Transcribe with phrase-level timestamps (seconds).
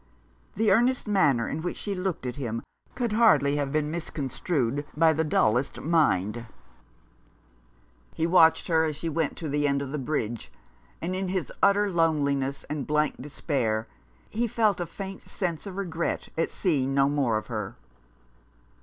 [0.55, 2.63] The earnest manner in which she looked at him
[2.95, 6.33] could hardly have been misconstrued by the dullest mind.
[6.33, 8.11] 24 A Fellow feeling.
[8.15, 10.51] He watched her as she went to the end of the bridge,
[11.03, 13.87] and in his utter loneliness and blank despair
[14.31, 17.75] he felt a faint sense of regret at seeing no more of her.